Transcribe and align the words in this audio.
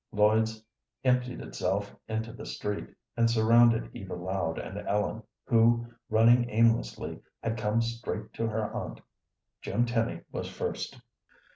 Lloyd's 0.11 0.63
emptied 1.03 1.41
itself 1.41 1.95
into 2.07 2.33
the 2.33 2.47
street, 2.47 2.87
and 3.15 3.29
surrounded 3.29 3.91
Eva 3.95 4.15
Loud 4.15 4.57
and 4.57 4.79
Ellen, 4.87 5.21
who, 5.45 5.85
running 6.09 6.49
aimlessly, 6.49 7.21
had 7.43 7.55
come 7.55 7.83
straight 7.83 8.33
to 8.33 8.47
her 8.47 8.73
aunt. 8.73 8.99
Jim 9.61 9.85
Tenny 9.85 10.21
was 10.31 10.49
first. 10.49 10.99